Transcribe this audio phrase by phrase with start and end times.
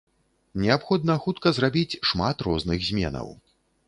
[0.61, 3.29] Неабходна хутка зрабіць шмат розных зменаў.